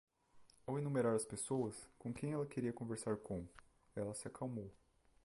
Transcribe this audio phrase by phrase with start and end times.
[0.65, 3.45] Ao enumerar as pessoas com quem ela queria conversar com?,
[3.95, 4.73] ela se acalmou.